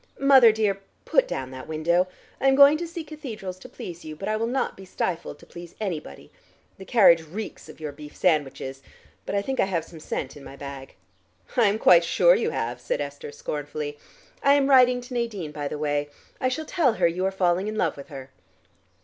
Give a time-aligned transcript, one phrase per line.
[0.17, 2.07] Mother, dear, put down that window.
[2.39, 5.37] I am going to see cathedrals to please you, but I will not be stifled
[5.37, 6.31] to please anybody.
[6.79, 8.81] The carriage reeks of your beef sandwiches.
[9.27, 10.95] But I think I have some scent in my bag."
[11.55, 13.95] "I am quite sure you have," said Esther scornfully.
[14.41, 16.09] "I am writing to Nadine, by the way.
[16.39, 18.31] I shall tell her you are falling in love with her."